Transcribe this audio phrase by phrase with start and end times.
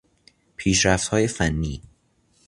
[0.57, 1.81] پیشرفتهای فنی